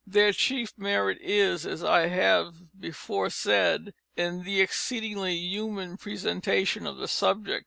[0.07, 6.97] Their chief merit is, as I have before said, in the exceedingly human presentment of
[6.97, 7.59] the subject.